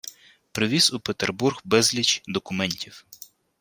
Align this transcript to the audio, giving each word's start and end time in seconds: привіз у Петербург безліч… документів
привіз 0.51 0.93
у 0.93 0.99
Петербург 0.99 1.61
безліч… 1.65 2.21
документів 2.27 3.05